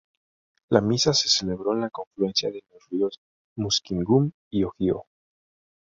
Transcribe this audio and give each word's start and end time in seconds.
La 0.71 0.81
Misa 0.81 1.13
se 1.13 1.29
celebró 1.29 1.73
en 1.73 1.81
la 1.81 1.91
confluencia 1.91 2.49
de 2.49 2.63
los 2.73 2.89
ríos 2.89 3.19
Muskingum 3.55 4.31
y 4.49 4.63
Ohio. 4.63 5.05